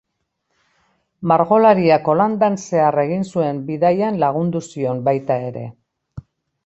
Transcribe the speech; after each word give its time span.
Margolariak 1.31 2.09
Holandan 2.13 2.57
zehar 2.63 2.99
egin 3.03 3.27
zuen 3.35 3.61
bidaian 3.71 4.21
lagundu 4.25 4.63
zion 4.73 5.05
baita 5.11 5.39
ere. 5.51 5.67